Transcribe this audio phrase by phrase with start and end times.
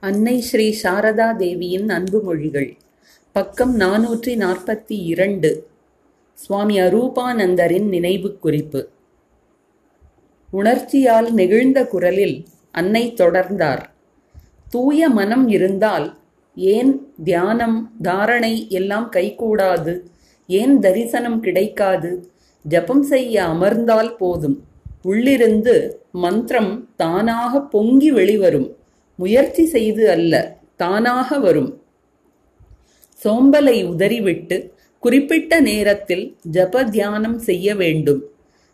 [0.00, 2.76] அன்னை ஸ்ரீ சாரதா தேவியின் அன்பு மொழிகள்.
[3.32, 5.68] பக்கம் நாநூற்றி நாற்பத்தி இரண்டு
[6.34, 8.88] சுவாமி அரூபானந்தரின் நினைவு குறிப்பு
[10.50, 13.82] உணர்ச்சியால் நெகிழ்ந்த குரலில் அன்னை தொடர்ந்தார்.
[14.70, 16.18] தூய மனம் இருந்தால்
[16.54, 20.00] ஏன் தியானம் தாரணை எல்லாம் கைகூடாது?
[20.46, 22.30] ஏன் தரிசனம் கிடைக்காது?
[22.62, 24.64] ஜபம் செய்ய அமர்ந்தால் போதும்.
[25.02, 28.77] உள்ளிருந்து மந்திரம் தானாக பொங்கி வெளிவரும்.
[29.18, 30.34] முயற்சி செய்து அல்ல
[30.76, 31.70] தானாக வரும்.
[33.24, 34.56] சோம்பலை உதறிவிட்டு
[35.02, 38.20] குறிப்பிட்ட நேரத்தில் ஜப தியானம் செய்ய வேண்டும்.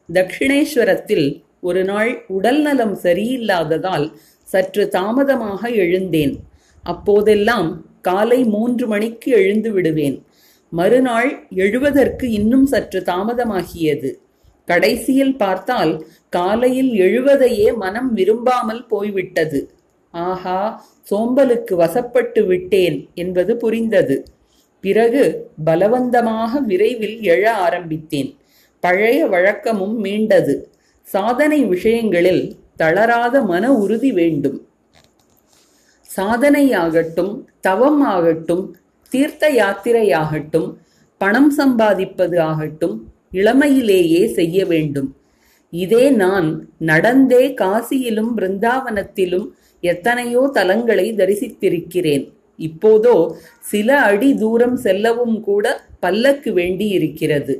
[0.09, 1.27] தக்ஷிணேஸ்வரத்தில்
[1.61, 4.07] ஒரு நாள் உடல் நலம் சரியில்லாததால்
[4.49, 6.35] சற்று தாமதமாக எழுந்தேன்.
[6.85, 7.71] அப்போதெல்லாம்
[8.01, 10.17] காலை மூன்று மணிக்கு எழுந்து விடுவேன்.
[10.73, 14.11] மறுநாள் எழுவதற்கு இன்னும் சற்று தாமதமாகியது.
[14.69, 15.93] கடைசியில் பார்த்தால்
[16.29, 19.61] காலையில் எழுவதையே மனம் விரும்பாமல் போய்விட்டது.
[20.15, 24.25] ஆஹா சோம்பலுக்கு வசப்பட்டு விட்டேன் என்பது புரிந்தது.
[24.81, 28.37] பிறகு பலவந்தமாக விரைவில் எழ ஆரம்பித்தேன்.
[28.81, 30.55] பழைய வழக்கமும் மீண்டது.
[31.03, 34.67] சாதனை விஷயங்களில் தளராத மன உறுதி வேண்டும்.
[36.17, 38.77] சாதனையாகட்டும் தவம் ஆகட்டும்
[39.09, 40.75] தீர்த்த யாத்திரையாகட்டும்
[41.19, 45.17] பணம் சம்பாதிப்பது ஆகட்டும் இளமையிலேயே செய்ய வேண்டும்.
[45.71, 49.47] இதே நான் நடந்தே காசியிலும் பிருந்தாவனத்திலும்
[49.93, 52.25] எத்தனையோ தலங்களை தரிசித்திருக்கிறேன்.
[52.59, 53.15] இப்போதோ
[53.71, 55.65] சில அடி தூரம் செல்லவும் கூட
[56.01, 57.55] பல்லக்கு வேண்டி இருக்கிறது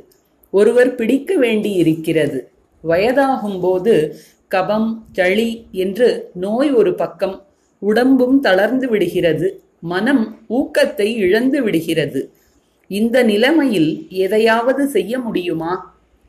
[0.53, 2.39] ஒருவர் பிடிக்க வேண்டி இருக்கிறது
[2.83, 3.93] வயதாகும்போது
[4.51, 5.49] கபம் சளி
[5.83, 6.07] என்று
[6.43, 7.35] நோய் ஒரு பக்கம்
[7.81, 9.47] உடம்பும் தளர்ந்து விடுகிறது.
[9.93, 12.21] மனம் ஊக்கத்தை இழந்து விடுகிறது.
[12.91, 13.91] இந்த நிலைமையில்
[14.25, 15.73] எதையாவது செய்ய முடியுமா?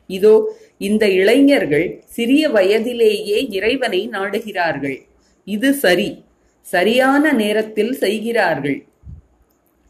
[0.09, 0.35] இதோ
[0.87, 4.97] இந்த இளைஞர்கள் சிறிய வயதிலேயே இறைவனை நாடுகிறார்கள்.
[5.47, 6.25] இது சரி.
[6.61, 8.85] சரியான நேரத்தில் செய்கிறார்கள்.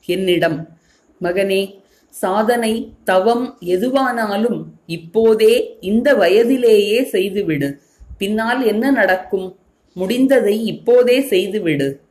[0.05, 0.77] என்னிடம்
[1.21, 1.75] மகனே
[2.09, 7.81] சாதனை தவம் எதுவானாலும் இப்போதே இந்த வயதிலேயே செய்துவிடு.
[8.17, 9.59] பின்னால் என்ன நடக்கும்?
[9.95, 12.01] முடிந்ததை இப்போதே செய்துவிடு.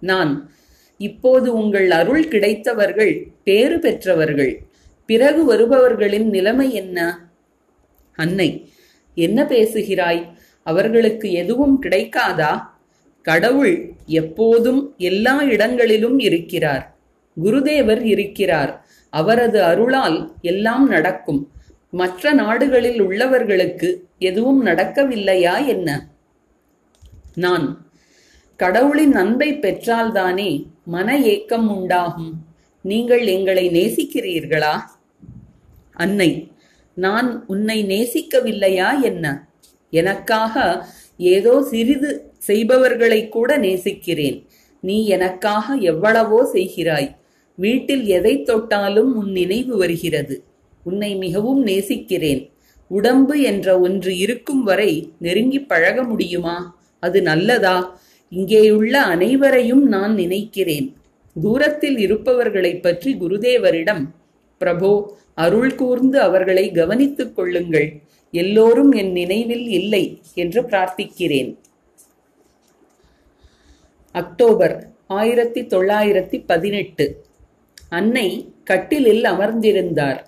[0.00, 0.50] நான்
[0.96, 3.12] இப்போது உங்கள் அருள் கிடைத்தவர்கள்
[3.44, 4.52] பேறு பெற்றவர்கள்
[5.06, 6.98] பிறகு வருபவர்களின் நிலைமை என்ன?
[8.18, 8.48] அன்னை
[9.14, 10.33] என்ன பேசுகிறாய்?
[10.64, 12.62] அவர்களுக்கு எதுவும் கிடைக்காதா?
[13.22, 16.96] கடவுள் எப்போதும் எல்லா இடங்களிலும் இருக்கிறார்.
[17.44, 18.86] குருதேவர் இருக்கிறார்.
[19.10, 21.50] அவரது அருளால் எல்லாம் நடக்கும்.
[21.90, 26.08] மற்ற நாடுகளில் உள்ளவர்களுக்கு எதுவும் நடக்கவில்லையா என்ன?
[27.34, 27.86] நான்
[28.56, 32.32] கடவுளின் அன்பை பெற்றால்தானே மன ஏக்கம் உண்டாகும்.
[32.80, 34.80] நீங்கள் எங்களை நேசிக்கிறீர்களா?
[35.92, 36.52] அன்னை
[36.94, 39.46] நான் உன்னை நேசிக்கவில்லையா என்ன?
[39.94, 40.86] எனக்காக
[41.18, 44.38] ஏதோ சிறிது செய்பவர்களை கூட நேசிக்கிறேன்.
[44.80, 47.16] நீ எனக்காக எவ்வளவோ செய்கிறாய்.
[47.56, 50.42] வீட்டில் எதை தொட்டாலும் உன் நினைவு வருகிறது.
[50.84, 52.42] உன்னை மிகவும் நேசிக்கிறேன்.
[52.88, 56.56] உடம்பு என்ற ஒன்று இருக்கும் வரை நெருங்கி பழக முடியுமா?
[57.00, 58.00] அது நல்லதா?
[58.30, 60.96] இங்கேயுள்ள அனைவரையும் நான் நினைக்கிறேன்.
[61.42, 64.04] தூரத்தில் இருப்பவர்களைப் பற்றி குருதேவரிடம்
[64.60, 68.02] பிரபோ அருள் கூர்ந்து அவர்களை கவனித்துக் கொள்ளுங்கள்.
[68.34, 71.58] எல்லோரும் என் நினைவில் இல்லை என்று பிரார்த்திக்கிறேன்.
[74.12, 77.24] அக்டோபர் ஆயிரத்தி தொள்ளாயிரத்தி பதினெட்டு.
[77.88, 80.18] அன்னை கட்டிலில் அமர்ந்திருந்தார்.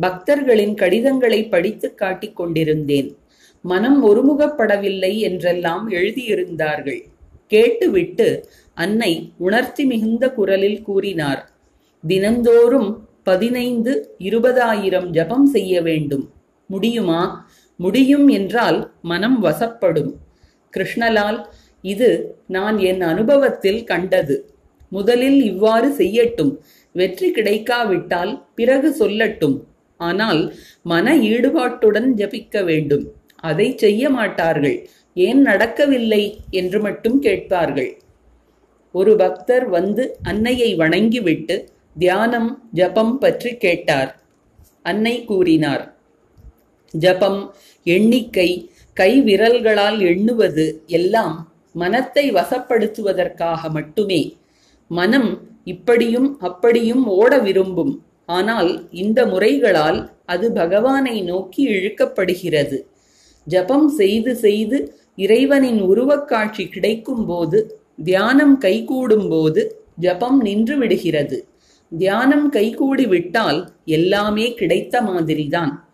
[0.00, 3.16] பக்தர்களின் கடிதங்களை படித்து காட்டிக் கொண்டிருந்தேன்.
[3.62, 7.02] மனம் ஒருமுகப்படவில்லை என்றெல்லாம் எழுதியிருந்தார்கள்.
[7.46, 11.50] கேட்டுவிட்டு அன்னை உணர்ச்சி மிகுந்த குரலில் கூறினார்
[12.06, 16.30] தினந்தோறும் பதினைந்து இருபதாயிரம் ஜபம் செய்ய வேண்டும்.
[16.66, 17.47] முடியுமா?
[17.78, 18.78] முடியும் என்றால்
[19.10, 20.12] மனம் வசப்படும்.
[20.72, 21.38] கிருஷ்ணலால்
[21.84, 22.10] இது
[22.56, 24.36] நான் என் அனுபவத்தில் கண்டது.
[24.92, 26.52] முதலில் இவ்வாறு செய்யட்டும்.
[26.94, 29.56] வெற்றி கிடைக்காவிட்டால் பிறகு சொல்லட்டும்.
[30.00, 30.40] ஆனால்
[30.82, 33.04] மன ஈடுபாட்டுடன் ஜபிக்க வேண்டும்.
[33.40, 34.76] அதை செய்ய மாட்டார்கள்.
[35.16, 37.90] ஏன் நடக்கவில்லை என்று மட்டும் கேட்பார்கள்.
[38.94, 41.56] ஒரு பக்தர் வந்து அன்னையை வணங்கிவிட்டு
[41.96, 44.10] தியானம் ஜபம் பற்றி கேட்டார்.
[44.82, 45.84] அன்னை கூறினார்
[46.94, 47.54] ஜபம்
[47.84, 54.38] எண்ணிக்கை கை விரல்களால் எண்ணுவது எல்லாம் மனத்தை வசப்படுத்துவதற்காக மட்டுமே.
[54.88, 58.04] மனம் இப்படியும் அப்படியும் ஓட விரும்பும்.
[58.24, 62.78] ஆனால் இந்த முறைகளால் அது பகவானை நோக்கி இழுக்கப்படுகிறது.
[63.44, 71.48] ஜபம் செய்து செய்து இறைவனின் உருவக்காட்சி கிடைக்கும் போது தியானம் கைகூடும் போது ஜபம் நின்று விடுகிறது.
[71.90, 75.87] தியானம் கைகூடி விட்டால் எல்லாமே கிடைத்த மாதிரிதான்.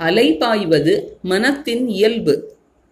[0.00, 2.34] அலை பாய்வது மனத்தின் இயல்பு.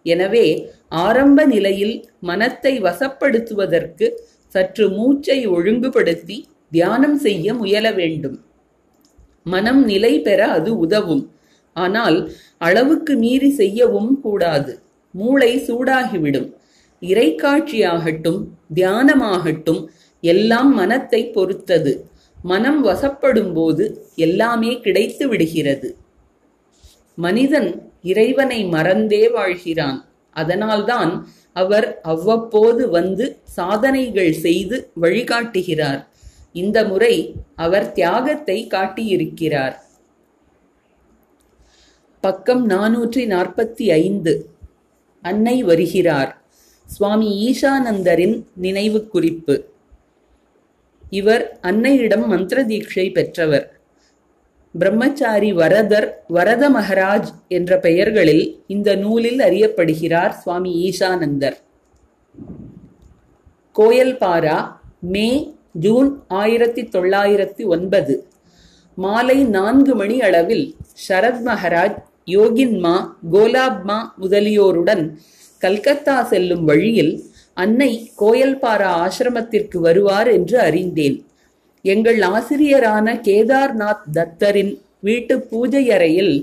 [0.05, 0.45] எனவே
[0.87, 4.07] ஆரம்ப நிலையில் மனத்தை வசப்படுத்துவதற்கு
[4.47, 6.37] சற்று மூச்சை ஒழுங்குபடுத்தி
[6.71, 8.37] தியானம் செய்ய முயல வேண்டும்.
[9.45, 11.23] மனம் நிலை பெற அது உதவும்.
[11.75, 12.17] ஆனால்
[12.57, 14.73] அளவுக்கு மீறி செய்யவும் கூடாது.
[15.13, 16.49] மூளை சூடாகிவிடும்.
[17.01, 18.41] இறைக்காட்சியாகட்டும்
[18.75, 19.81] தியானமாகட்டும்
[20.23, 21.93] எல்லாம் மனத்தை பொறுத்தது.
[22.43, 25.89] மனம் வசப்படும் போது எல்லாமே கிடைத்து விடுகிறது.
[27.17, 30.05] மனிதன் இறைவனை மறந்தே வாழ்கிறான்.
[30.31, 36.05] அதனால்தான் அவர் அவ்வப்போது வந்து சாதனைகள் செய்து வழிகாட்டுகிறார்.
[36.53, 39.75] இந்த முறை அவர் தியாகத்தை காட்டியிருக்கிறார்.
[42.21, 44.49] பக்கம் நாநூற்றி நாற்பத்தி ஐந்து
[45.21, 46.31] அன்னை வருகிறார்.
[46.85, 49.55] சுவாமி ஈசானந்தரின் நினைவு குறிப்பு.
[51.09, 53.76] இவர் அன்னையிடம் மந்திர தீட்சை பெற்றவர்.
[54.79, 61.57] பிரம்மச்சாரி வரதர் வரத மகராஜ் என்ற பெயர்களில் இந்த நூலில் அறியப்படுகிறார் சுவாமி ஈசானந்தர்.
[63.75, 64.57] கோயல்பாரா
[64.99, 65.29] மே
[65.73, 68.27] ஜூன் ஆயிரத்தி தொள்ளாயிரத்தி ஒன்பது
[68.95, 70.75] மாலை நான்கு மணி அளவில்
[71.07, 72.95] சரத் மகராஜ் யோகின்மா
[73.31, 75.03] கோலாப்மா முதலியோருடன்
[75.57, 77.13] கல்கத்தா செல்லும் வழியில்
[77.53, 81.26] அன்னை கோயல்பாரா ஆசிரமத்திற்கு வருவார் என்று அறிந்தேன்.
[81.91, 86.35] எங்கள் ஆசிரியரான கேதார்நாத் தத்தரின் வீட்டு பூஜை அறையில்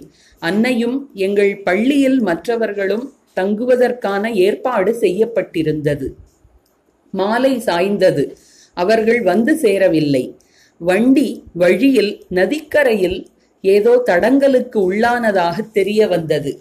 [0.42, 3.06] அன்னையும் எங்கள் பள்ளியில் மற்றவர்களும்
[3.36, 6.08] தங்குவதற்கான ஏற்பாடு செய்யப்பட்டிருந்தது.
[7.14, 8.24] மாலை சாய்ந்தது.
[8.76, 10.24] அவர்கள் வந்து சேரவில்லை.
[10.80, 13.18] வண்டி வழியில் நதிக்கரையில்
[13.64, 16.52] ஏதோ தடங்கலுக்கு உள்ளானதாக தெரிய வந்தது.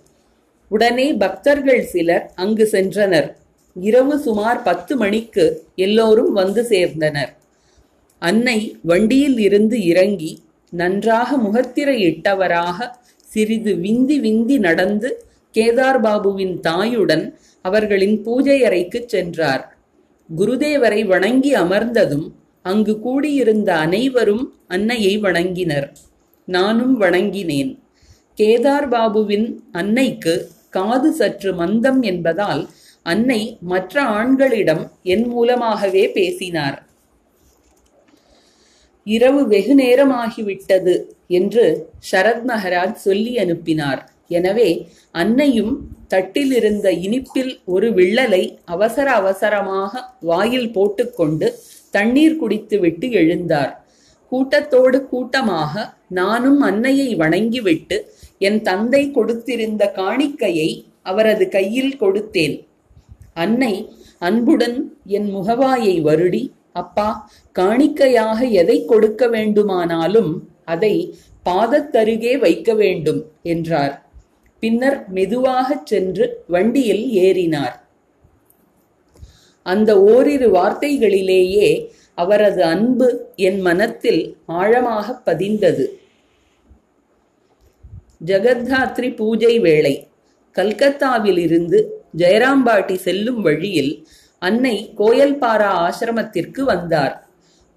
[0.71, 3.29] உடனே பக்தர்கள் சிலர் அங்கு சென்றனர்.
[3.75, 5.45] இரவு சுமார் பத்து மணிக்கு
[5.85, 7.31] எல்லோரும் வந்து சேர்ந்தனர்.
[8.27, 10.31] அன்னை வண்டியில் இருந்து இறங்கி
[10.73, 12.77] நன்றாக முகத்திரை இட்டவராக
[13.29, 15.09] சிறிது விந்தி விந்தி நடந்து
[15.55, 17.25] கேதார் பாபுவின் தாயுடன்
[17.61, 19.63] அவர்களின் பூஜை அறைக்கு சென்றார்.
[20.29, 22.27] குருதேவரை வணங்கி அமர்ந்ததும்
[22.65, 25.87] அங்கு கூடியிருந்த அனைவரும் அன்னையை வணங்கினர்.
[26.47, 27.71] நானும் வணங்கினேன்.
[28.37, 30.35] கேதார் பாபுவின் அன்னைக்கு
[30.69, 32.63] காது சற்று மந்தம் என்பதால்
[33.05, 36.77] அன்னை மற்ற ஆண்களிடம் என் மூலமாகவே பேசினார்.
[39.05, 40.95] இரவு வெகு நேரமாகிவிட்டது
[41.37, 41.65] என்று
[42.11, 44.01] சரத் மகராஜ் சொல்லி அனுப்பினார்.
[44.37, 44.69] எனவே
[45.21, 45.73] அன்னையும்
[46.13, 51.47] தட்டிலிருந்த இனிப்பில் ஒரு விள்ளலை அவசர அவசரமாக வாயில் போட்டுக்கொண்டு
[51.95, 53.73] தண்ணீர் குடித்துவிட்டு எழுந்தார்.
[54.31, 55.73] கூட்டத்தோடு கூட்டமாக
[56.19, 57.97] நானும் அன்னையை வணங்கிவிட்டு
[58.47, 60.69] என் தந்தை கொடுத்திருந்த காணிக்கையை
[61.01, 62.55] அவரது கையில் கொடுத்தேன்.
[63.43, 63.73] அன்னை
[64.27, 64.77] அன்புடன்
[65.17, 67.09] என் முகவாயை வருடி அப்பா
[67.59, 70.31] காணிக்கையாக எதை கொடுக்க வேண்டுமானாலும்
[70.65, 70.93] அதை
[71.45, 73.95] பாதத்தருகே வைக்க வேண்டும் என்றார்.
[74.59, 77.75] பின்னர் மெதுவாகச் சென்று வண்டியில் ஏறினார்.
[79.65, 81.69] அந்த ஓரிரு வார்த்தைகளிலேயே
[82.15, 85.85] அவரது அன்பு என் மனத்தில் ஆழமாக பதிந்தது.
[88.25, 90.07] ஜெகத்தாத்ரி பூஜை வேளை
[90.55, 91.79] கல்கத்தாவிலிருந்து
[92.17, 94.07] ஜெயராம்பாட்டி செல்லும் வழியில்
[94.47, 97.15] அன்னை கோயல்பாரா ஆசிரமத்திற்கு வந்தார்.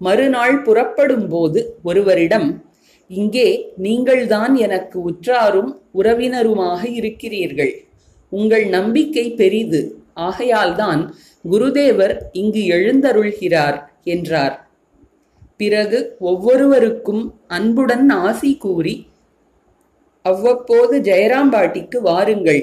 [0.01, 2.49] மறுநாள் புறப்படும் போது ஒருவரிடம்
[3.09, 7.73] இங்கே நீங்கள்தான் எனக்கு உற்றாரும் உறவினருமாக இருக்கிறீர்கள்.
[8.29, 9.81] உங்கள் நம்பிக்கை பெரிது.
[10.15, 11.01] ஆகையால்தான்
[11.51, 14.55] குருதேவர் இங்கு எழுந்தருள்கிறார் என்றார்.
[15.57, 18.95] பிறகு ஒவ்வொருவருக்கும் அன்புடன் ஆசி கூறி
[20.25, 22.61] அவ்வப்போது ஜெயராம்பாட்டிக்கு வாருங்கள்.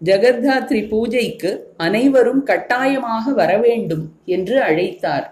[0.00, 5.26] ஜெகத்தாத்ரி பூஜைக்கு அனைவரும் கட்டாயமாக வரவேண்டும் என்று அழைத்தார்.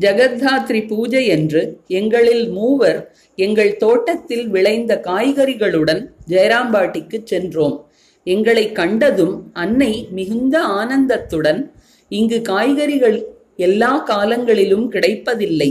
[0.00, 3.00] ஜெகத்தாத்ரி பூஜை என்று எங்களில் மூவர்
[3.34, 7.76] எங்கள் தோட்டத்தில் விளைந்த காய்கறிகளுடன் ஜெயராம்பாட்டிக்கு சென்றோம்.
[8.26, 11.60] எங்களை கண்டதும் அன்னை மிகுந்த ஆனந்தத்துடன்
[12.08, 13.18] இங்கு காய்கறிகள்
[13.56, 15.70] எல்லா காலங்களிலும் கிடைப்பதில்லை.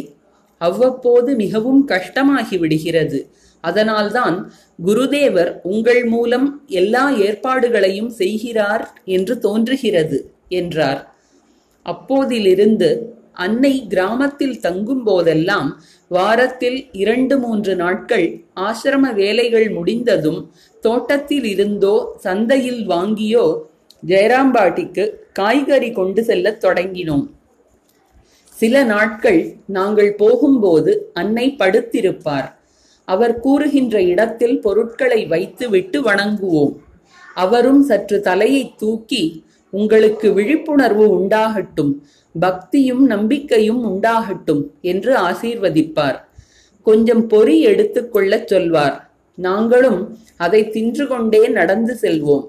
[0.62, 3.20] அவ்வப்போது மிகவும் கஷ்டமாகி விடுகிறது
[3.62, 4.54] அதனால்தான்
[4.86, 11.02] குருதேவர் உங்கள் மூலம் எல்லா ஏற்பாடுகளையும் செய்கிறார் என்று தோன்றுகிறது என்றார்.
[11.86, 12.90] அப்போதிலிருந்து
[13.34, 18.26] அன்னை கிராமத்தில் தங்கும் போதெல்லாம் வாரத்தில் இரண்டு மூன்று நாட்கள்
[18.56, 20.52] ஆசிரம வேலைகள் முடிந்ததும்
[20.82, 23.46] தோட்டத்தில் இருந்தோ சந்தையில் வாங்கியோ
[24.08, 27.26] ஜெயராம்பாட்டிக்கு காய்கறி கொண்டு செல்லத் தொடங்கினோம்.
[28.50, 32.50] சில நாட்கள் நாங்கள் போகும்போது அன்னை படுத்திருப்பார்.
[33.14, 36.74] அவர் கூறுகின்ற இடத்தில் பொருட்களை வைத்து விட்டு வணங்குவோம்.
[37.36, 39.24] அவரும் சற்று தலையை தூக்கி
[39.74, 41.94] உங்களுக்கு விழிப்புணர்வு உண்டாகட்டும்
[42.40, 46.20] பக்தியும் நம்பிக்கையும் உண்டாகட்டும் என்று ஆசீர்வதிப்பார்.
[46.88, 48.98] கொஞ்சம் பொறி எடுத்துக்கொள்ளச் சொல்வார்.
[49.38, 50.00] நாங்களும்
[50.38, 52.46] அதை தின்று கொண்டே நடந்து செல்வோம்.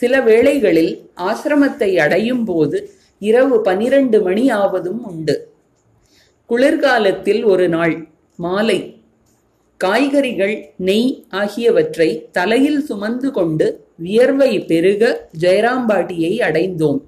[0.00, 0.92] சில வேளைகளில்
[1.28, 2.78] ஆசிரமத்தை அடையும் போது
[3.18, 5.36] இரவு பனிரெண்டு மணி ஆவதும் உண்டு.
[6.50, 7.94] குளிர்காலத்தில் ஒரு நாள்
[8.38, 8.78] மாலை
[9.84, 17.00] காய்கறிகள் நெய் ஆகியவற்றை தலையில் சுமந்து கொண்டு வியர்வை பெருக ஜெயராம்பாட்டியை அடைந்தோம்.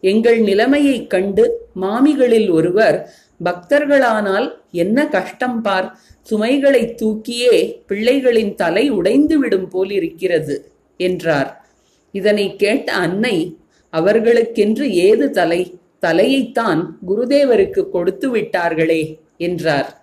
[0.00, 1.44] எங்கள் நிலைமையைக் கண்டு
[1.80, 5.98] மாமிகளில் ஒருவர் பக்தர்களானால் என்ன கஷ்டம் பார்?
[6.22, 11.64] சுமைகளை தூக்கியே பிள்ளைகளின் தலை உடைந்துவிடும் போலிருக்கிறது என்றார்.
[12.12, 13.56] இதனை கேட்ட அன்னை
[13.92, 15.74] அவர்களுக்கென்று ஏது தலை?
[16.02, 20.00] தலையைத்தான் குருதேவருக்கு கொடுத்து விட்டார்களே என்றார்.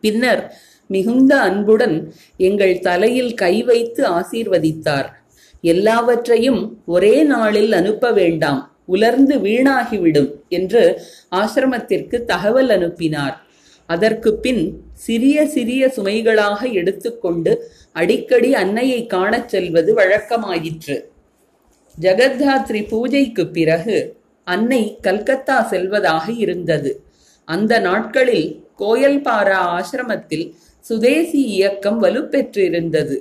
[0.00, 0.58] பின்னர்
[0.94, 1.96] மிகுந்த அன்புடன்
[2.46, 5.08] எங்கள் தலையில் கை வைத்து ஆசீர்வதித்தார்.
[5.72, 6.62] எல்லாவற்றையும்
[6.94, 8.62] ஒரே நாளில் அனுப்ப வேண்டாம்.
[8.94, 10.82] உலர்ந்து வீணாகிவிடும் என்று
[11.40, 13.36] ஆசிரமத்திற்கு தகவல் அனுப்பினார்.
[13.88, 14.62] அதற்கு பின்
[15.06, 17.52] சிறிய சிறிய சுமைகளாக எடுத்துக்கொண்டு
[17.92, 20.96] அடிக்கடி அன்னையை காணச் செல்வது வழக்கமாயிற்று.
[21.98, 23.98] ஜெகத்தாத்ரி பூஜைக்கு பிறகு
[24.46, 26.92] அன்னை கல்கத்தா செல்வதாக இருந்தது.
[27.48, 28.48] அந்த நாட்களில்
[28.78, 30.46] கோயல்பாரா ஆசிரமத்தில்
[30.88, 33.16] சுதேசி இயக்கம் வலுப்பெற்றிருந்தது.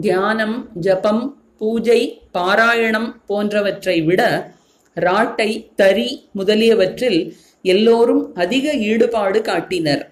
[0.00, 1.22] தியானம் ஜபம்
[1.58, 2.00] பூஜை
[2.36, 4.22] பாராயணம் போன்றவற்றை விட
[4.96, 7.20] ராட்டை தறி முதலியவற்றில்
[7.64, 10.04] எல்லோரும் அதிக ஈடுபாடு காட்டினர்.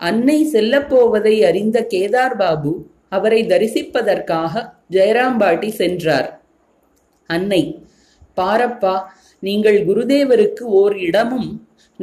[0.00, 2.72] அன்னை செல்லப்போவதை அறிந்த கேதார் பாபு
[3.08, 6.28] அவரை தரிசிப்பதற்காக ஜெயராம்பாட்டி சென்றார்.
[7.30, 7.62] அன்னை
[8.36, 8.94] பாரப்பா
[9.42, 11.50] நீங்கள் குருதேவருக்கு ஓர் இடமும்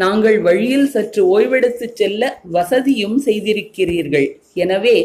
[0.01, 2.21] நாங்கள் வழியில் சற்று ஓய்வெடுத்துச் செல்ல
[2.55, 4.27] வசதியும் செய்திருக்கிறீர்கள்.
[4.63, 4.97] எனவே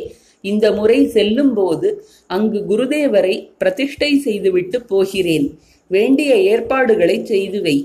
[0.51, 1.89] இந்த முறை செல்லும்போது
[2.27, 5.47] அங்கு குருதேவரை பிரதிஷ்டை செய்துவிட்டு போகிறேன்.
[5.91, 7.77] வேண்டிய ஏற்பாடுகளை செய்து வை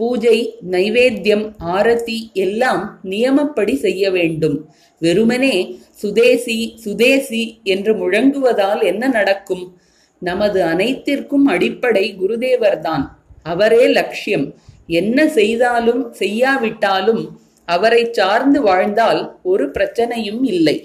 [0.00, 0.38] பூஜை
[0.70, 1.44] நைவேத்தியம்
[1.76, 2.82] ஆரத்தி எல்லாம்
[3.12, 4.56] நியமப்படி செய்ய வேண்டும்.
[5.02, 5.56] வெறுமனே
[6.02, 7.42] சுதேசி சுதேசி
[7.74, 9.64] என்று முழங்குவதால் என்ன நடக்கும்?
[10.22, 13.04] நமது அனைத்திற்கும் அடிப்படை குருதேவர்தான்.
[13.52, 14.46] அவரே லட்சியம்.
[14.88, 17.22] என்ன செய்தாலும் செய்யாவிட்டாலும்
[17.68, 19.20] அவரை சார்ந்து வாழ்ந்தால்
[19.52, 20.76] ஒரு பிரச்சனையும் இல்லை.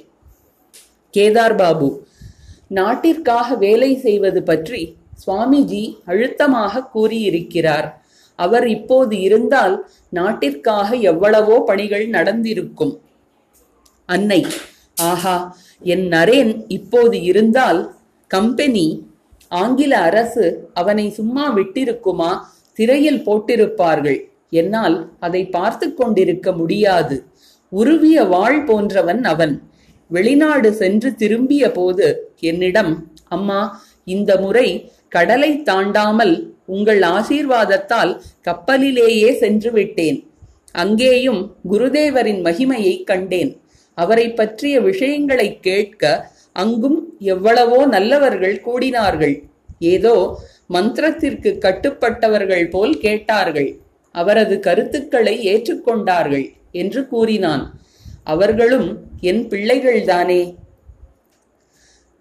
[1.13, 1.89] கேதார் பாபு
[2.77, 4.81] நாட்டிற்காக வேலை செய்வது பற்றி
[5.24, 7.88] சுவாமிஜி அழுத்தமாக கூறியிருக்கிறார்.
[8.39, 9.75] அவர் இப்போது இருந்தால்
[10.17, 12.93] நாட்டிற்காக எவ்வளவோ பணிகள் நடந்திருக்கும்.
[14.10, 14.41] அன்னை
[15.10, 15.36] ஆஹா
[15.93, 17.81] என் நரேன் இப்போது இருந்தால்
[18.31, 18.88] கம்பெனி
[19.62, 22.31] ஆங்கில அரசு அவனை சும்மா விட்டிருக்குமா?
[22.81, 24.19] திரையில் போட்டிருப்பார்கள்.
[24.59, 24.95] என்னால்
[25.25, 27.15] அதை பார்த்து கொண்டிருக்க முடியாது.
[27.71, 29.53] உருவிய வாழ் போன்றவன் அவன்.
[30.09, 32.07] வெளிநாடு சென்று திரும்பிய போது
[32.50, 32.91] என்னிடம்
[33.35, 33.59] அம்மா
[34.13, 34.67] இந்த முறை
[35.15, 36.33] கடலை தாண்டாமல்
[36.75, 38.11] உங்கள் ஆசீர்வாதத்தால்
[38.41, 40.17] கப்பலிலேயே சென்று விட்டேன்.
[40.83, 43.51] அங்கேயும் குருதேவரின் மகிமையை கண்டேன்.
[43.97, 46.03] அவரை பற்றிய விஷயங்களை கேட்க
[46.63, 47.00] அங்கும்
[47.33, 49.35] எவ்வளவோ நல்லவர்கள் கூடினார்கள்.
[49.93, 50.15] ஏதோ
[50.71, 53.79] மந்திரத்திற்கு கட்டுப்பட்டவர்கள் போல் கேட்டார்கள்.
[54.11, 57.81] அவரது கருத்துக்களை ஏற்றுக்கொண்டார்கள் என்று கூறினான்.
[58.23, 60.55] அவர்களும் என் பிள்ளைகள்தானே?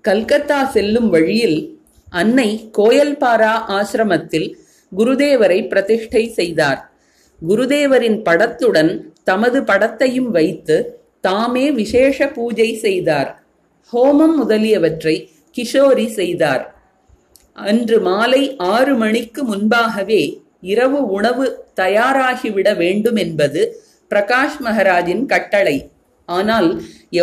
[0.00, 1.78] கல்கத்தா செல்லும் வழியில்
[2.11, 4.54] அன்னை கோயல்பாரா ஆசிரமத்தில்
[4.97, 6.90] குருதேவரை பிரதிஷ்டை செய்தார்.
[7.49, 13.42] குருதேவரின் படத்துடன் தமது படத்தையும் வைத்து தாமே விசேஷ பூஜை செய்தார்.
[13.92, 16.80] ஹோமம் முதலியவற்றை கிஷோரி செய்தார்.
[17.64, 18.43] அன்று மாலை
[18.75, 20.23] ஆறு மணிக்கு முன்பாகவே
[20.73, 21.47] இரவு உணவு
[21.81, 23.61] தயாராகிவிட வேண்டும் என்பது
[24.11, 25.76] பிரகாஷ் மகராஜின் கட்டளை.
[26.29, 26.69] ஆனால்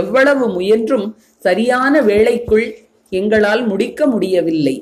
[0.01, 1.07] எவ்வளவு முயன்றும்
[1.45, 2.67] சரியான வேளைக்குள்
[3.11, 4.75] எங்களால் முடிக்க முடியவில்லை.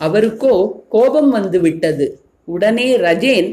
[0.00, 0.54] அவருக்கோ
[0.88, 2.06] கோபம் வந்துவிட்டது.
[2.44, 3.48] உடனே ரஜேன்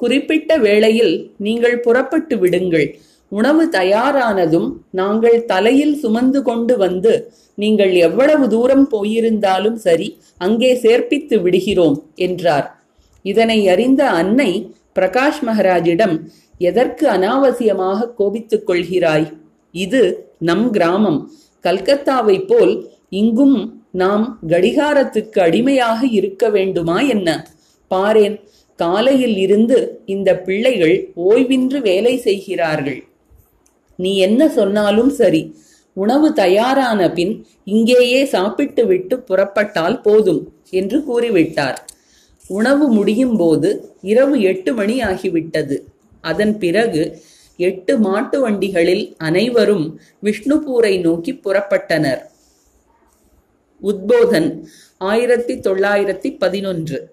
[0.00, 1.14] குறிப்பிட்ட வேளையில்
[1.46, 2.86] நீங்கள் புறப்பட்டு விடுங்கள்.
[3.38, 4.68] உணவு தயாரானதும்
[5.00, 7.12] நாங்கள் தலையில் சுமந்து கொண்டு வந்து
[7.54, 10.08] நீங்கள் எவ்வளவு தூரம் போயிருந்தாலும் சரி
[10.38, 11.96] அங்கே சேர்ப்பித்து விடுகிறோம்
[12.26, 12.66] என்றார்.
[13.24, 14.50] இதனை அறிந்த அன்னை
[14.98, 16.16] பிரகாஷ் மகராஜிடம்
[16.68, 19.26] எதற்கு அனாவசியமாக கோபித்துக் கொள்கிறாய்?
[19.74, 20.02] இது
[20.48, 21.20] நம் கிராமம்.
[21.64, 22.74] கல்கத்தாவை போல்
[23.20, 23.56] இங்கும்
[24.02, 27.28] நாம் கடிகாரத்துக்கு அடிமையாக இருக்க வேண்டுமா என்ன?
[27.90, 28.36] பாரேன்
[28.78, 30.96] காலையில் இருந்து இந்த பிள்ளைகள்
[31.28, 33.00] ஓய்வின்றி வேலை செய்கிறார்கள்.
[33.96, 35.56] நீ என்ன சொன்னாலும் சரி.
[35.94, 41.76] உணவு தயாரான பின் இங்கேயே சாப்பிட்டு விட்டு புறப்பட்டால் போதும் என்று கூறிவிட்டார்.
[42.46, 45.80] உணவு முடியும் போது இரவு எட்டு மணி ஆகிவிட்டது.
[46.20, 47.20] அதன் பிறகு
[47.56, 52.20] எட்டு மாட்டு வண்டிகளில் அனைவரும் விஷ்ணுபூரை நோக்கி புறப்பட்டனர்.
[53.82, 54.64] உத்போதன்
[54.98, 57.10] ஆயிரத்தி தொள்ளாயிரத்தி பதினொன்று.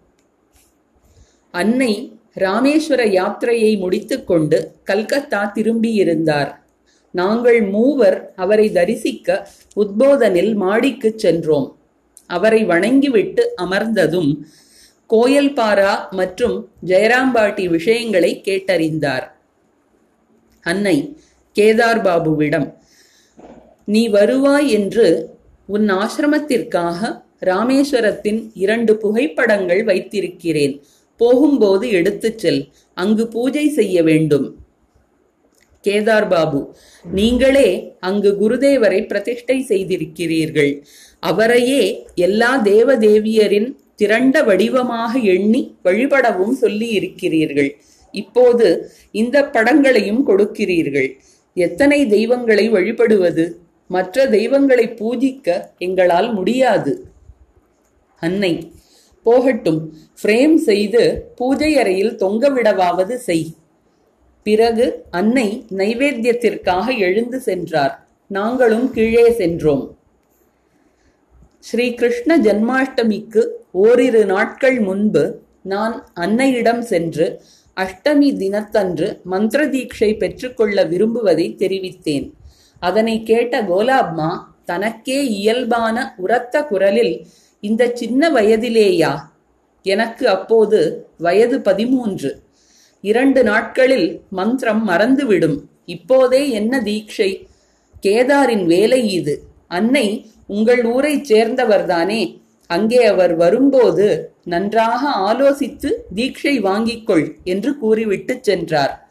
[1.51, 6.57] அன்னை ராமேஸ்வர யாத்திரையை முடித்துக்கொண்டு கல்கத்தா திரும்பியிருந்தார்.
[7.11, 11.77] நாங்கள் மூவர் அவரை தரிசிக்க உத்போதனில் மாடிக்குச் சென்றோம்.
[12.27, 14.37] அவரை வணங்கிவிட்டு அமர்ந்ததும்
[15.09, 19.31] கோயல்பாரா மற்றும் ஜெயராம்பாட்டி விஷயங்களை கேட்டறிந்தார்.
[20.61, 21.17] அன்னை
[21.59, 22.73] கேதார் பாபுவிடம்
[23.85, 25.29] நீ வருவாய் என்று
[25.65, 30.83] உன் ஆசிரமத்திற்காக ராமேஸ்வரத்தின் இரண்டு புகைப்படங்கள் வைத்திருக்கிறேன்.
[31.17, 34.55] போகும்போது எடுத்துச் செல் அங்கு பூஜை செய்ய வேண்டும்.
[35.89, 36.61] கேதார் பாபு
[37.19, 37.69] நீங்களே
[38.07, 40.73] அங்கு குருதேவரை பிரதிஷ்டை செய்திருக்கிறீர்கள்.
[41.23, 41.83] அவரையே
[42.25, 43.69] எல்லா தேவதேவியரின்
[44.01, 47.71] திரண்ட வடிவமாக எண்ணி வழிபடவும் சொல்லி இருக்கிறீர்கள்
[48.13, 48.67] இப்போது
[49.21, 51.09] இந்த படங்களையும் கொடுக்கிறீர்கள்.
[51.57, 53.45] எத்தனை தெய்வங்களை வழிபடுவது?
[53.89, 55.47] மற்ற தெய்வங்களை பூஜிக்க
[55.85, 56.93] எங்களால் முடியாது.
[58.21, 58.53] அன்னை
[59.25, 59.81] போகட்டும்.
[60.19, 61.03] ஃப்ரேம் செய்து
[61.35, 63.47] பூஜை அறையில் தொங்கவிடவாவது செய்.
[64.49, 67.95] பிறகு அன்னை நைவேத்தியத்திற்காக எழுந்து சென்றார்.
[68.27, 69.83] நாங்களும் கீழே சென்றோம்.
[71.59, 73.41] ஸ்ரீ கிருஷ்ண ஜன்மாஷ்டமிக்கு
[73.71, 75.23] ஓரிரு நாட்கள் முன்பு
[75.63, 77.25] நான் அன்னையிடம் சென்று
[77.77, 82.27] அஷ்டமி தினத்தன்று மந்திர தீட்சை பெற்றுக்கொள்ள விரும்புவதை தெரிவித்தேன்.
[82.79, 84.29] அதனை கேட்ட கோலாப்மா
[84.65, 87.15] தனக்கே இயல்பான உரத்த குரலில்
[87.59, 89.13] இந்த சின்ன வயதிலேயா?
[89.85, 90.79] எனக்கு அப்போது
[91.17, 92.31] வயது பதிமூன்று.
[93.01, 95.59] இரண்டு நாட்களில் மந்திரம் மறந்துவிடும்.
[95.85, 97.45] இப்போதே என்ன தீட்சை?
[98.05, 99.43] கேதாரின் வேலை இது.
[99.67, 102.41] அன்னை உங்கள் ஊரைச் சேர்ந்தவர்தானே.
[102.67, 109.09] அங்கே அவர் வரும்போது நன்றாக ஆலோசித்து தீட்சை வாங்கிக்கொள் என்று கூறிவிட்டு சென்றார்.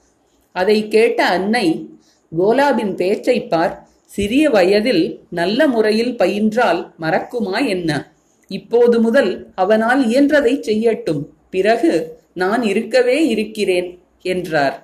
[0.52, 1.90] அதை கேட்ட அன்னை
[2.38, 8.12] கோலாபின் பேச்சை பார் சிறிய வயதில் நல்ல முறையில் பயின்றால் மறக்குமா என்ன?
[8.49, 11.25] இப்போது முதல் அவனால் இயன்றதை செய்யட்டும்.
[11.50, 13.88] பிறகு நான் இருக்கவே இருக்கிறேன்
[14.23, 14.76] என்றார்.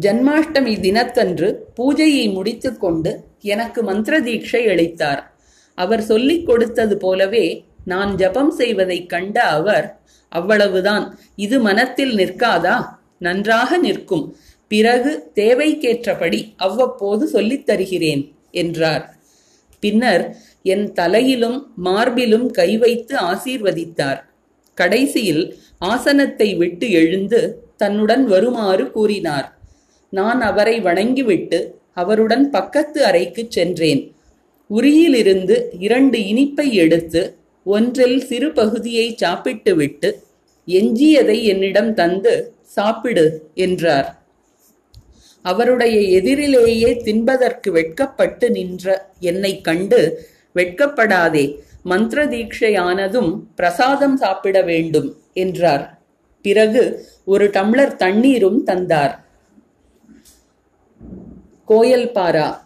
[0.00, 3.10] ஜன்மாஷ்டமி தினத்தன்று பூஜையை முடித்துக்கொண்டு
[3.40, 5.22] எனக்கு மந்திர தீட்சை அளித்தார்.
[5.74, 7.46] அவர் சொல்லிக் கொடுத்தது போலவே
[7.84, 9.86] நான் ஜபம் செய்வதைக் கண்ட அவர்
[10.28, 11.04] அவ்வளவுதான்
[11.36, 12.76] இது மனத்தில் நிற்காதா?
[13.18, 14.26] நன்றாக நிற்கும்.
[14.68, 19.04] பிறகு தேவைக்கேற்றபடி அவ்வப்போது சொல்லித் தருகிறேன் என்றார்.
[19.80, 20.24] பின்னர்
[20.62, 24.20] என் தலையிலும் மார்பிலும் கை வைத்து ஆசீர்வதித்தார்.
[24.78, 25.44] கடைசியில்
[25.80, 27.40] ஆசனத்தை விட்டு எழுந்து
[27.76, 29.58] தன்னுடன் வருமாறு கூறினார்.
[30.10, 34.02] நான் அவரை வணங்கிவிட்டு அவருடன் பக்கத்து அறைக்குச் சென்றேன்.
[34.70, 40.22] உரியிலிருந்து இரண்டு இனிப்பை எடுத்து ஒன்றில் சிறு பகுதியை சாப்பிட்டுவிட்டு
[40.66, 44.08] எஞ்சியதை என்னிடம் தந்து சாப்பிடு என்றார்.
[45.42, 50.00] அவருடைய எதிரிலேயே தின்பதற்கு வெட்கப்பட்டு நின்ற என்னை கண்டு
[50.54, 55.98] வெட்கப்படாதே மந்திர தீட்சையானதும் பிரசாதம் சாப்பிட வேண்டும் என்றார்.
[56.42, 59.24] பிறகு ஒரு டம்ளர் தண்ணீரும் தந்தார்.
[61.68, 62.56] கோயல்பாரா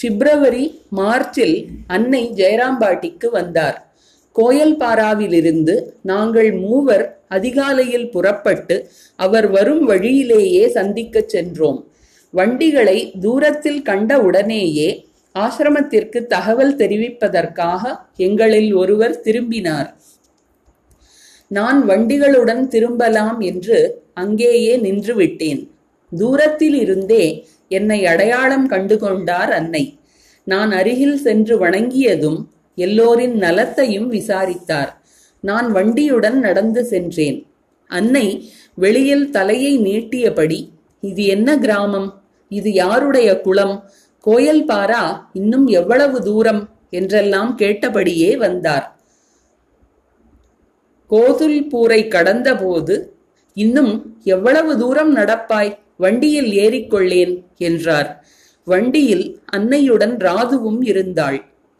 [0.00, 3.92] பிப்ரவரி மார்ச்சில் அன்னை ஜெயராம்பாட்டிக்கு வந்தார்.
[4.36, 11.86] கோயல்பாராவிலிருந்து நாங்கள் மூவர் அதிகாலையில் புறப்பட்டு அவர் வரும் வழியிலேயே சந்திக்கச் சென்றோம்.
[12.30, 17.82] வண்டிகளை தூரத்தில் கண்ட உடனேயே ஆசிரமத்திற்கு தகவல் தெரிவிப்பதற்காக
[18.16, 19.96] எங்களில் ஒருவர் திரும்பினார்.
[21.50, 23.78] நான் வண்டிகளுடன் திரும்பலாம் என்று
[24.14, 25.70] அங்கேயே நின்று விட்டேன்
[26.12, 27.24] தூரத்தில் இருந்தே
[27.68, 29.98] என்னை அடையாளம் கண்டு கொண்டார் அன்னை.
[30.44, 32.38] நான் அருகில் சென்று வணங்கியதும்
[32.74, 35.02] எல்லோரின் நலத்தையும் விசாரித்தார்.
[35.40, 37.46] நான் வண்டியுடன் நடந்து சென்றேன்.
[37.86, 38.26] அன்னை
[38.74, 40.60] வெளியில் தலையை நீட்டியபடி
[41.00, 42.22] இது என்ன கிராமம்?
[42.48, 43.90] இது யாருடைய குளம்?
[44.26, 48.86] கோயல்பாரா இன்னும் எவ்வளவு தூரம் என்றெல்லாம் கேட்டபடியே வந்தார்.
[51.10, 52.94] கோதுல்பூரை கடந்தபோது
[53.56, 53.92] இன்னும்
[54.24, 55.72] எவ்வளவு தூரம் நடப்பாய்?
[55.96, 58.24] வண்டியில் ஏறிக்கொள்ளேன் என்றார்.
[58.64, 61.38] வண்டியில் அன்னையுடன் ராதுவும் இருந்தாள்.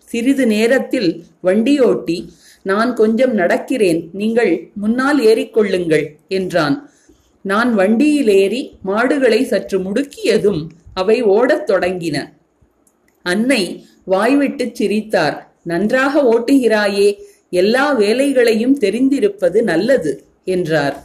[0.08, 2.28] சிறிது நேரத்தில் வண்டியோட்டி
[2.62, 6.76] நான் கொஞ்சம் நடக்கிறேன் நீங்கள் முன்னால் ஏறிக்கொள்ளுங்கள் என்றான்.
[7.44, 10.62] நான் வண்டியில் ஏறி மாடுகளை சற்று முடுக்கியதும்
[10.94, 12.32] அவை ஓடத் தொடங்கின.
[13.22, 15.54] அன்னை வாய்விட்டு சிரித்தார்.
[15.62, 17.18] நன்றாக ஓட்டுகிறாயே
[17.50, 21.04] எல்லா வேலைகளையும் தெரிந்திருப்பது நல்லது என்றார்.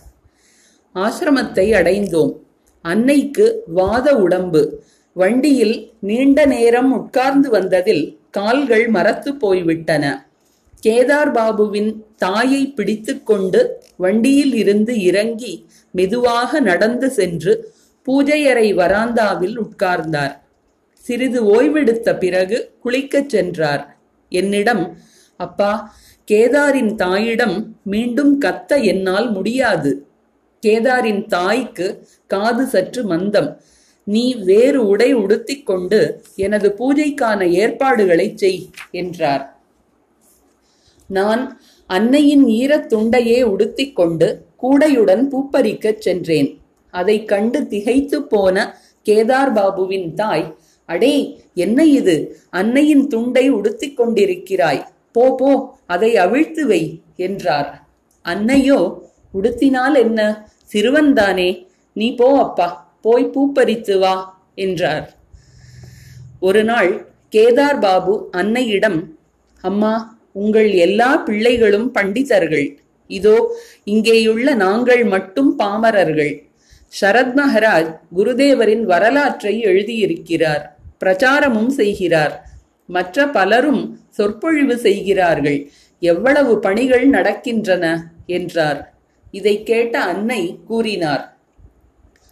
[0.96, 2.34] ஆசிரமத்தை அடைந்தோம்.
[2.82, 4.84] அன்னைக்கு வாத உடம்பு.
[5.14, 10.28] வண்டியில் நீண்ட நேரம் உட்கார்ந்து வந்ததில் கால்கள் மரத்து போய்விட்டன.
[10.84, 17.72] கேதார் பாபுவின் தாயை பிடித்துக்கொண்டு வண்டியில் இருந்து இறங்கி மெதுவாக நடந்து சென்று
[18.08, 20.40] பூஜையறை வராந்தாவில் உட்கார்ந்தார்.
[20.94, 23.98] சிறிது ஓய்வெடுத்த பிறகு குளிக்கச் சென்றார்.
[24.30, 24.98] என்னிடம்
[25.38, 25.96] அப்பா
[26.32, 30.08] கேதாரின் தாயிடம் மீண்டும் கத்த என்னால் முடியாது.
[30.66, 33.62] கேதாரின் தாய்க்கு காது சற்று மந்தம்.
[34.04, 39.58] நீ வேறு உடை உடுத்திக் கொண்டு எனது பூஜைக்கான ஏற்பாடுகளைச் செய் என்றார்.
[41.08, 46.62] நான் அன்னையின் ஈரத் துண்டையே உடுத்திக்கொண்டு கூடையுடன் பூப்பறிக்கச் சென்றேன்.
[47.00, 48.56] அதைக் கண்டு திகைத்துப் போன
[49.06, 50.48] கேதார் பாபுவின் தாய்
[50.86, 51.16] அடே
[51.54, 52.16] என்ன இது?
[52.50, 54.82] அன்னையின் துண்டை உடுத்திக் கொண்டிருக்கிறாய்.
[55.12, 55.52] போ போ
[55.86, 56.82] அதை அவிழ்த்து வை
[57.18, 57.70] என்றார்.
[58.26, 58.80] அன்னையோ
[59.34, 60.48] உடுத்தினால் என்ன?
[60.74, 61.50] சிறுவன்தானே
[61.94, 62.68] நீ போ அப்பா
[63.02, 64.16] போய் பூப்பறித்து வா
[64.56, 65.06] என்றார்.
[66.40, 66.92] ஒரு நாள்
[67.36, 69.00] கேதார் பாபு அன்னையிடம்
[69.64, 69.94] அம்மா
[70.34, 72.68] உங்கள் எல்லா பிள்ளைகளும் பண்டிதர்கள்.
[73.10, 73.38] இதோ
[73.86, 76.34] இங்கேயுள்ள நாங்கள் மட்டும் பாமரர்கள்.
[77.02, 80.66] சரத் மகராஜ் குருதேவரின் வரலாற்றை எழுதியிருக்கிறார்
[81.06, 82.46] பிரச்சாரமும் செய்கிறார்.
[82.86, 85.70] மற்ற பலரும் சொற்பொழிவு செய்கிறார்கள்.
[86.00, 88.94] எவ்வளவு பணிகள் நடக்கின்றன என்றார்.
[89.32, 91.38] இதை கேட்ட அன்னை கூறினார்.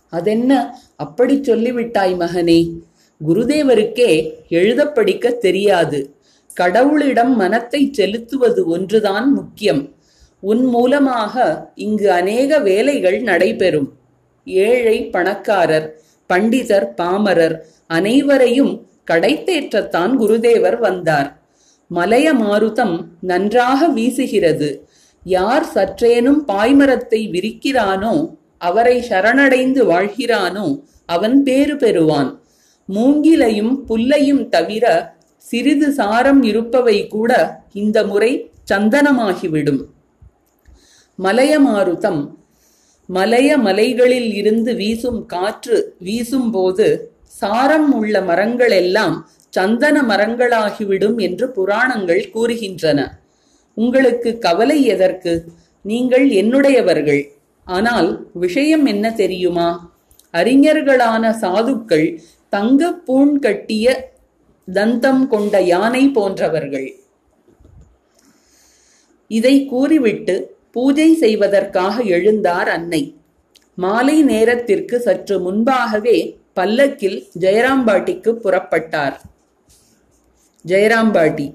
[0.10, 0.80] அதென்ன?
[0.96, 2.72] அப்படி சொல்லிவிட்டாய் மகனே.
[3.28, 6.16] குருதேவருக்கே எழுதப் படிக்க தெரியாது.
[6.62, 9.96] கடவுளிடம் மனத்தை செலுத்துவது ஒன்றுதான் முக்கியம்.
[10.40, 13.94] உன் மூலமாக இங்கு அநேக வேலைகள் நடைபெறும்.
[14.46, 15.88] ஏழை பணக்காரர்
[16.30, 17.56] பண்டிதர் பாமரர்
[17.88, 21.40] அனைவரையும் கடைத்தேற்றத்தான் குருதேவர் வந்தார்.
[21.88, 24.70] மலைய மாருதம் நன்றாக வீசுகிறது.
[25.24, 32.40] யார் சற்றேனும் பாய்மரத்தை விரிக்கிறானோ அவரை சரணடைந்து வாழ்கிறானோ அவன் பேறு பெறுவான்.
[32.90, 39.82] மூங்கிலையும் புல்லையும் தவிர சிறிது சாரம் இருப்பவை கூட இந்த முறை சந்தனமாகிவிடும்.
[41.20, 42.22] மலையமாருதம்
[43.10, 53.08] மலைய மலைகளில் இருந்து வீசும் காற்று வீசும்போது சாரம் உள்ள மரங்கள் எல்லாம் சந்தன மரங்களாகிவிடும் என்று புராணங்கள் கூறுகின்றன.
[53.74, 55.46] உங்களுக்கு கவலை எதற்கு?
[55.82, 57.24] நீங்கள் என்னுடையவர்கள்.
[57.64, 59.94] ஆனால் விஷயம் என்ன தெரியுமா?
[60.34, 64.14] அறிஞர்களான சாதுக்கள் தங்க பூண் கட்டிய
[64.74, 66.94] தந்தம் கொண்ட யானை போன்றவர்கள்.
[69.28, 73.16] இதை கூறிவிட்டு பூஜை செய்வதற்காக எழுந்தார் அன்னை.
[73.76, 79.16] மாலை நேரத்திற்கு சற்று முன்பாகவே பல்லக்கில் ஜெயராம்பாட்டிக்கு புறப்பட்டார்.
[80.68, 81.48] ஜெயராம்பாட்டி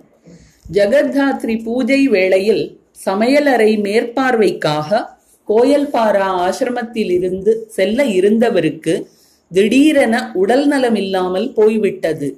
[0.72, 5.00] ஜெகத்தாத்ரி பூஜை வேளையில் சமையலறை மேற்பார்வைக்காக
[5.48, 8.94] கோயல்பாரா ஆசிரமத்திலிருந்து செல்ல இருந்தவருக்கு
[9.48, 12.28] திடீரென உடல் நலமில்லாமல் போய்விட்டது.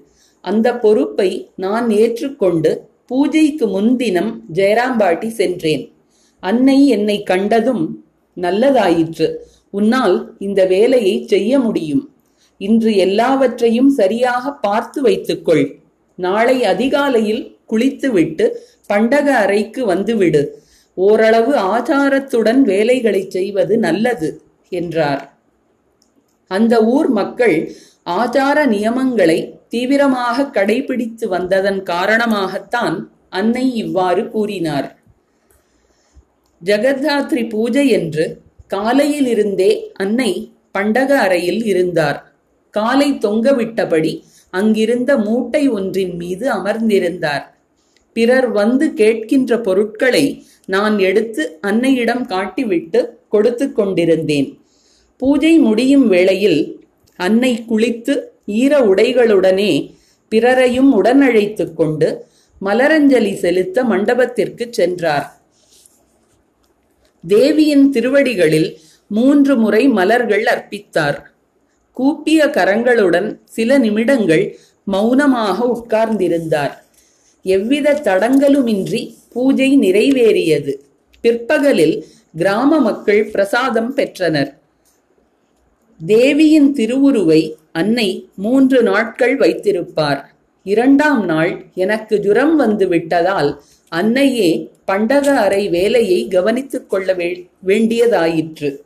[0.40, 2.70] அந்த பொறுப்பை நான் ஏற்றுக்கொண்டு
[3.06, 5.91] பூஜைக்கு முன்தினம் ஜெயராம்பாட்டி சென்றேன்.
[6.42, 7.84] அன்னை என்னை கண்டதும்
[8.36, 9.28] நல்லதாயிற்று.
[9.70, 12.04] உன்னால் இந்த வேலையை செய்ய முடியும்.
[12.60, 15.64] இன்று எல்லாவற்றையும் சரியாக பார்த்து வைத்துக்கொள்.
[16.18, 18.46] நாளை அதிகாலையில் குளித்துவிட்டு
[18.86, 20.42] பண்டக அறைக்கு வந்துவிடு.
[20.94, 24.28] ஓரளவு ஆச்சாரத்துடன் வேலைகளை செய்வது நல்லது
[24.68, 25.22] என்றார்.
[26.50, 27.56] அந்த ஊர் மக்கள்
[28.10, 32.96] ஆச்சார நியமங்களை தீவிரமாக கடைபிடித்து வந்ததன் காரணமாகத்தான்
[33.28, 34.88] அன்னை இவ்வாறு கூறினார்.
[36.64, 38.24] ஜெகத்தாத்ரி பூஜை என்று
[38.74, 42.18] காலையிலிருந்தே அன்னை பண்டக அறையில் இருந்தார்.
[42.70, 44.12] காலை தொங்கவிட்டபடி
[44.50, 47.44] அங்கிருந்த மூட்டை ஒன்றின் மீது அமர்ந்திருந்தார்.
[48.12, 54.48] பிறர் வந்து கேட்கின்ற பொருட்களை நான் எடுத்து அன்னையிடம் காட்டிவிட்டு கொடுத்து கொண்டிருந்தேன்.
[55.16, 56.60] பூஜை முடியும் வேளையில்
[57.16, 58.14] அன்னை குளித்து
[58.46, 59.72] ஈர உடைகளுடனே
[60.28, 62.08] பிறரையும் உடனழைத்து கொண்டு
[62.60, 65.41] மலரஞ்சலி செலுத்த மண்டபத்திற்கு சென்றார்.
[67.26, 71.18] தேவியின் திருவடிகளில் மூன்று முறை மலர்கள் அர்ப்பித்தார்.
[71.92, 76.70] கூப்பிய கரங்களுடன் சில நிமிடங்கள் மௌனமாக உட்கார்ந்திருந்தார்.
[77.42, 80.74] எவ்வித தடங்கலுமின்றி பூஜை நிறைவேறியது.
[81.20, 82.04] பிற்பகலில்
[82.36, 84.60] கிராம மக்கள் பிரசாதம் பெற்றனர்.
[86.06, 90.24] தேவியின் திருவுருவை அன்னை மூன்று நாட்கள் வைத்திருப்பார்.
[90.64, 97.14] இரண்டாம் நாள் எனக்கு ஜுரம் வந்து விட்டதால் அன்னையே பண்டக அறை வேலையை கவனித்துக் கொள்ள
[97.66, 98.76] வேண்டியதாயிற்று.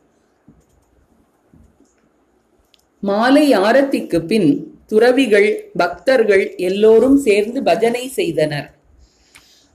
[2.99, 8.67] மாலை ஆரத்திக்கு பின் துறவிகள் பக்தர்கள் எல்லோரும் சேர்ந்து பஜனை செய்தனர்.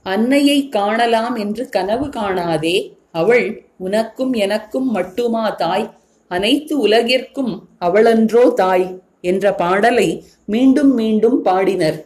[0.03, 2.77] அன்னையை காணலாம் என்று கனவு காணாதே
[3.13, 5.91] அவள் உனக்கும் எனக்கும் மட்டுமா தாய்?
[6.29, 8.87] அனைத்து உலகிற்கும் அவளன்றோ தாய்?
[9.21, 12.05] என்ற பாடலை மீண்டும் மீண்டும் பாடினர்.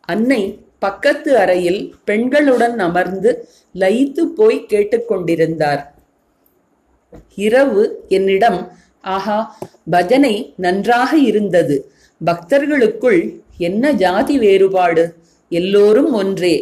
[0.00, 3.30] அன்னை பக்கத்து அறையில் பெண்களுடன் அமர்ந்து
[3.74, 5.82] லயித்து போய் கேட்டுக்கொண்டிருந்தார்
[7.46, 7.82] இரவு
[8.16, 8.60] என்னிடம்
[9.14, 9.38] ஆஹா
[9.94, 11.76] பஜனை நன்றாக இருந்தது.
[12.20, 13.20] பக்தர்களுக்குள்
[13.68, 15.04] என்ன ஜாதி வேறுபாடு?
[15.52, 16.54] எல்லோரும் ஒன்றே.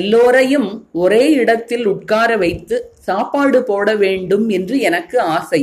[0.00, 0.68] எல்லோரையும்
[1.02, 2.76] ஒரே இடத்தில் உட்கார வைத்து
[3.08, 5.62] சாப்பாடு போட வேண்டும் என்று எனக்கு ஆசை.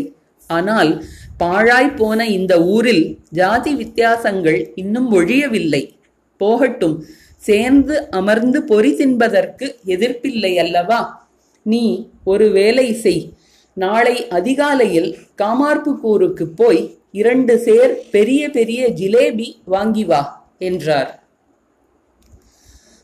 [0.50, 0.92] ஆனால்
[1.42, 3.04] பாழாய் போன இந்த ஊரில்
[3.40, 5.84] ஜாதி வித்தியாசங்கள் இன்னும் ஒழியவில்லை.
[6.42, 6.96] போகட்டும்
[7.48, 11.02] சேர்ந்து அமர்ந்து பொறி தின்பதற்கு எதிர்ப்பில்லை அல்லவா?
[11.66, 11.84] நீ
[12.24, 13.24] ஒரு வேலை செய்.
[13.78, 15.10] நாளை அதிகாலையில்
[15.42, 20.22] காமார்புக்கூருக்கு போய் இரண்டு சேர் பெரிய பெரிய ஜிலேபி வாங்கி வா
[20.60, 21.12] என்றார்.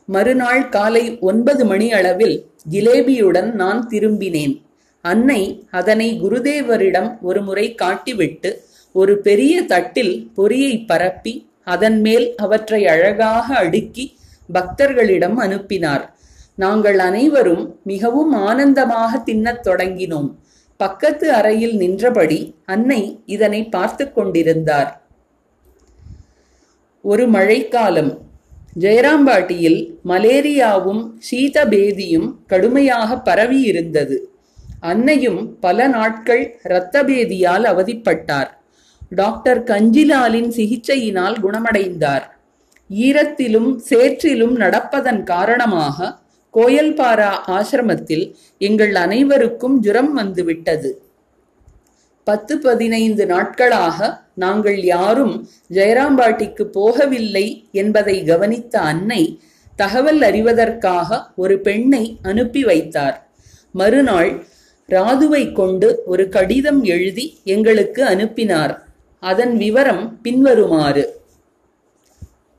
[0.10, 2.38] மறுநாள் காலை ஒன்பது மணி அளவில்
[2.72, 4.56] ஜிலேபியுடன் நான் திரும்பினேன்.
[5.06, 5.42] அன்னை
[5.80, 8.52] அதனை குருதேவரிடம் ஒரு முறை காட்டிவிட்டு
[8.96, 11.34] ஒரு பெரிய தட்டில் பொரியை பரப்பி
[11.74, 14.06] அதன் மேல் அவற்றை அழகாக அடுக்கி
[14.54, 16.16] பக்தர்களிடம் அனுப்பினார்.
[16.56, 20.36] நாங்கள் அனைவரும் மிகவும் ஆனந்தமாக தின்னத் தொடங்கினோம்.
[20.78, 25.02] பக்கத்து அறையில் நின்றபடி அன்னை இதனை பார்த்து கொண்டிருந்தார்.
[27.02, 28.24] ஒரு மழைக்காலம்.
[28.80, 34.30] ஜெயராம்பாட்டியில் மலேரியாவும் சீதபேதியும் கடுமையாக பரவி இருந்தது
[34.80, 38.50] அன்னையும் பல நாட்கள் இரத்தபேதியால் அவதிப்பட்டார்.
[39.10, 42.35] டாக்டர் கஞ்சிலாலின் சிகிச்சையினால் குணமடைந்தார்.
[42.90, 46.18] ஈரத்திலும் சேற்றிலும் நடப்பதன் காரணமாக
[46.54, 51.02] கோயல்பாரா ஆசிரமத்தில் எங்கள் அனைவருக்கும் ஜுரம் வந்துவிட்டது.
[52.24, 59.40] பத்து பதினைந்து நாட்களாக நாங்கள் யாரும் ஜெயராம்பாட்டிக்கு போகவில்லை என்பதை கவனித்த அன்னை
[59.76, 63.30] தகவல் அறிவதற்காக ஒரு பெண்ணை அனுப்பி வைத்தார்.
[63.72, 64.46] மறுநாள்
[64.90, 68.84] ராதுவை கொண்டு ஒரு கடிதம் எழுதி எங்களுக்கு அனுப்பினார்.
[69.20, 71.24] அதன் விவரம் பின்வருமாறு.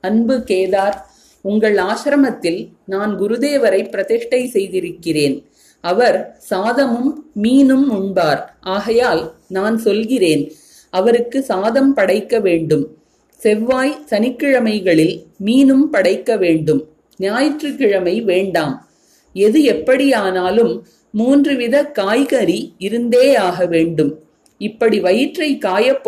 [0.01, 0.95] அன்பு கேதார்
[1.41, 5.45] உங்கள் ஆசிரமத்தில் நான் குருதேவரை பிரதிஷ்டை செய்திருக்கிறேன்.
[5.81, 8.43] அவர் சாதமும் மீனும் உண்பார்.
[8.61, 10.51] ஆகையால் நான் சொல்கிறேன்
[10.89, 12.97] அவருக்கு சாதம் படைக்க வேண்டும்.
[13.31, 16.89] செவ்வாய் சனிக்கிழமைகளில் மீனும் படைக்க வேண்டும்.
[17.17, 18.87] ஞாயிற்றுக்கிழமை வேண்டாம்.
[19.33, 24.19] எது எப்படியானாலும் மூன்று வித காய்கறி இருந்தே ஆக வேண்டும்.
[24.57, 26.03] இப்படி வயிற்றை காயப்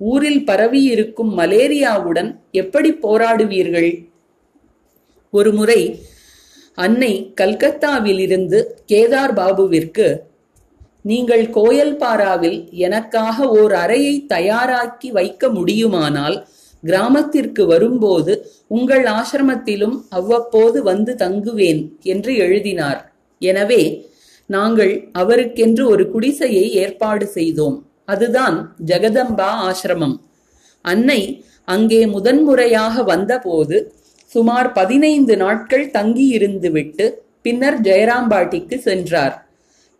[0.00, 3.90] ஊரில் ஊரில் பரவியிருக்கும் மலேரியாவுடன் எப்படி போராடுவீர்கள்?
[5.30, 5.80] ஒரு முறை
[6.74, 8.58] அன்னை கல்கத்தாவிலிருந்து
[8.92, 10.22] கேதார் பாபுவிற்கு
[11.02, 16.48] நீங்கள் கோயல்பாராவில் எனக்காக ஓர் அறையை தயாராக்கி வைக்க முடியுமானால்
[16.82, 23.00] கிராமத்திற்கு வரும்போது உங்கள் ஆசிரமத்திலும் அவ்வப்போது வந்து தங்குவேன் என்று எழுதினார்.
[23.38, 23.82] எனவே
[24.46, 27.89] நாங்கள் அவருக்கென்று ஒரு குடிசையை ஏற்பாடு செய்தோம்.
[28.14, 30.16] அதுதான் ஜெகதம்பா ஆசிரமம்.
[30.84, 31.20] அன்னை
[31.74, 33.76] அங்கே முதன்முறையாக வந்தபோது
[34.32, 37.06] சுமார் பதினைந்து நாட்கள் தங்கியிருந்துவிட்டு
[37.44, 39.36] பின்னர் ஜெயராம்பாட்டிக்கு சென்றார்.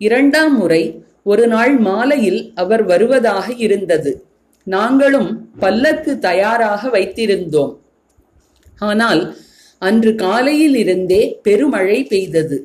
[0.01, 0.83] இரண்டாம் முறை
[1.31, 4.13] ஒரு நாள் மாலையில் அவர் வருவதாக இருந்தது.
[4.67, 5.31] நாங்களும்
[5.63, 7.73] பல்லக்கு தயாராக வைத்திருந்தோம்.
[8.89, 9.23] ஆனால்
[9.83, 12.59] அன்று காலையில் இருந்தே பெருமழை பெய்தது.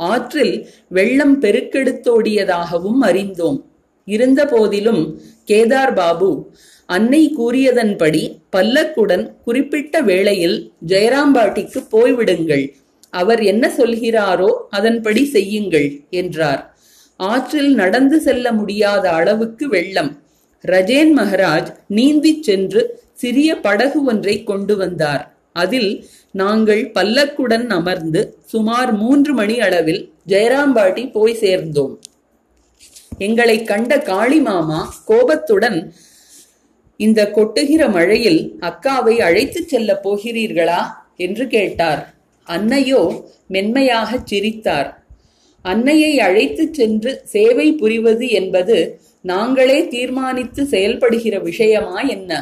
[0.00, 0.54] ஆற்றில்
[0.96, 3.58] வெள்ளம் பெருக்கெடுத்தோடியதாகவும் அறிந்தோம்.
[4.04, 5.02] இருந்தபோதிலும்
[5.46, 6.30] கேதார் பாபு
[6.86, 8.22] அன்னை கூறியதன்படி
[8.56, 12.64] பல்லக்குடன் குறிப்பிட்ட வேளையில் ஜெயராம்பாட்டிக்கு போய்விடுங்கள்.
[13.10, 16.74] அவர் என்ன சொல்கிறாரோ அதன்படி செய்யுங்கள் என்றார்.
[17.16, 20.12] ஆற்றில் நடந்து செல்ல முடியாத அளவுக்கு வெள்ளம்.
[20.64, 25.24] ரஜேன் மகராஜ் நீந்திச் சென்று சிறிய படகு ஒன்றை கொண்டு வந்தார்.
[25.52, 25.90] அதில்
[26.30, 32.00] நாங்கள் பல்லக்குடன் அமர்ந்து சுமார் மூன்று மணி அளவில் ஜெயராம்பாட்டி போய் சேர்ந்தோம்.
[33.22, 35.78] எங்களை கண்ட காளிமாமா கோபத்துடன்
[37.00, 40.80] இந்த கொட்டுகிற மழையில் அக்காவை அழைத்துச் செல்லப் போகிறீர்களா?
[41.16, 42.02] என்று கேட்டார்.
[42.46, 43.02] அன்னையோ
[43.50, 44.88] மென்மையாகச் சிரித்தார்.
[45.64, 48.78] அன்னையை அழைத்துச் சென்று சேவை புரிவது என்பது
[49.22, 52.32] நாங்களே தீர்மானித்து செயல்படுகிற விஷயமா என்ன?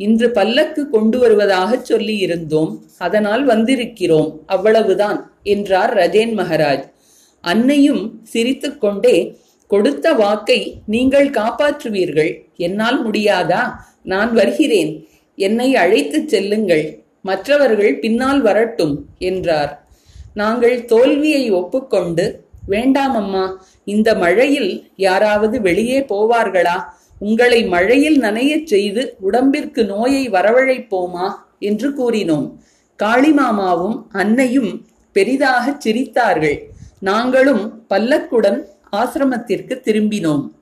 [0.00, 4.30] இன்று பல்லக்கு கொண்டு வருவதாகச் சொல்லி இருந்தோம் அதனால் வந்திருக்கிறோம்.
[4.46, 6.86] அவ்வளவுதான் என்றார் ரஜேன் மகராஜ்.
[7.44, 9.16] அன்னையும் சிரித்துக்கொண்டே
[9.66, 12.44] கொடுத்த வாக்கை நீங்கள் காப்பாற்றுவீர்கள்.
[12.56, 13.60] என்னால் முடியாதா?
[14.02, 15.08] நான் வருகிறேன்.
[15.36, 17.02] என்னை அழைத்துச் செல்லுங்கள்.
[17.22, 19.86] மற்றவர்கள் பின்னால் வரட்டும் என்றார்.
[20.34, 26.84] நாங்கள் தோல்வியை ஒப்புக்கொண்டு வேண்டாம் அம்மா இந்த மழையில் யாராவது வெளியே போவார்களா?
[27.18, 31.32] உங்களை மழையில் நனையச் செய்து உடம்பிற்கு நோயை வரவழைப்போமா?
[31.58, 32.52] என்று கூறினோம்.
[33.02, 36.58] காளிமாமாவும் அன்னையும் பெரிதாகச் சிரித்தார்கள்.
[36.98, 40.55] நாங்களும் பல்லக்குடன் ஆசிரமத்திற்கு திரும்பினோம்.